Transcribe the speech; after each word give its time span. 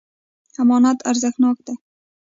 امانت 0.61 0.99
ارزښتناک 1.09 1.57
دی. 1.65 1.75